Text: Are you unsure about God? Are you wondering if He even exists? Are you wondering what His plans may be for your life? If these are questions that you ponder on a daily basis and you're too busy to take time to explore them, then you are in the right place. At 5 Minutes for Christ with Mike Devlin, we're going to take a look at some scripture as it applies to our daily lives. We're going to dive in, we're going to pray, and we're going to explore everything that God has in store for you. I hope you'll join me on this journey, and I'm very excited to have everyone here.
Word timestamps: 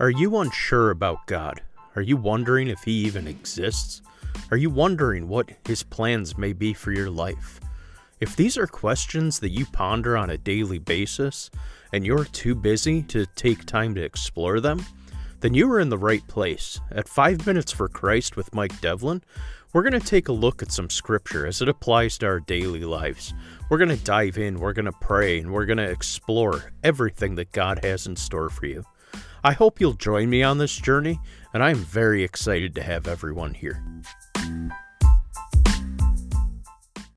Are 0.00 0.10
you 0.10 0.36
unsure 0.36 0.90
about 0.90 1.26
God? 1.26 1.60
Are 1.96 2.02
you 2.02 2.16
wondering 2.16 2.68
if 2.68 2.84
He 2.84 2.92
even 2.92 3.26
exists? 3.26 4.00
Are 4.52 4.56
you 4.56 4.70
wondering 4.70 5.26
what 5.26 5.50
His 5.66 5.82
plans 5.82 6.38
may 6.38 6.52
be 6.52 6.72
for 6.72 6.92
your 6.92 7.10
life? 7.10 7.58
If 8.20 8.36
these 8.36 8.56
are 8.56 8.68
questions 8.68 9.40
that 9.40 9.48
you 9.48 9.66
ponder 9.66 10.16
on 10.16 10.30
a 10.30 10.38
daily 10.38 10.78
basis 10.78 11.50
and 11.92 12.06
you're 12.06 12.26
too 12.26 12.54
busy 12.54 13.02
to 13.04 13.26
take 13.34 13.64
time 13.64 13.96
to 13.96 14.00
explore 14.00 14.60
them, 14.60 14.86
then 15.40 15.54
you 15.54 15.70
are 15.70 15.80
in 15.80 15.88
the 15.88 15.98
right 15.98 16.26
place. 16.26 16.80
At 16.90 17.08
5 17.08 17.46
Minutes 17.46 17.72
for 17.72 17.88
Christ 17.88 18.36
with 18.36 18.54
Mike 18.54 18.80
Devlin, 18.80 19.22
we're 19.72 19.82
going 19.82 20.00
to 20.00 20.06
take 20.06 20.28
a 20.28 20.32
look 20.32 20.62
at 20.62 20.72
some 20.72 20.90
scripture 20.90 21.46
as 21.46 21.60
it 21.60 21.68
applies 21.68 22.18
to 22.18 22.26
our 22.26 22.40
daily 22.40 22.80
lives. 22.80 23.34
We're 23.68 23.78
going 23.78 23.96
to 23.96 24.04
dive 24.04 24.38
in, 24.38 24.58
we're 24.58 24.72
going 24.72 24.86
to 24.86 24.92
pray, 24.92 25.38
and 25.38 25.52
we're 25.52 25.66
going 25.66 25.78
to 25.78 25.90
explore 25.90 26.72
everything 26.82 27.34
that 27.34 27.52
God 27.52 27.84
has 27.84 28.06
in 28.06 28.16
store 28.16 28.48
for 28.48 28.66
you. 28.66 28.84
I 29.44 29.52
hope 29.52 29.80
you'll 29.80 29.92
join 29.92 30.30
me 30.30 30.42
on 30.42 30.58
this 30.58 30.74
journey, 30.74 31.20
and 31.54 31.62
I'm 31.62 31.76
very 31.76 32.24
excited 32.24 32.74
to 32.74 32.82
have 32.82 33.06
everyone 33.06 33.54
here. 33.54 33.82